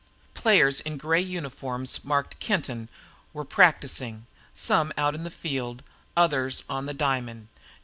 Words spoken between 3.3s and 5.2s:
were practising, some out